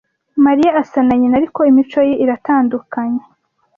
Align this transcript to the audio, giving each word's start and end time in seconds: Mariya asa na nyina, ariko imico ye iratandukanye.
Mariya 0.45 0.71
asa 0.81 0.99
na 1.05 1.13
nyina, 1.19 1.35
ariko 1.39 1.59
imico 1.71 1.99
ye 2.07 2.13
iratandukanye. 2.23 3.23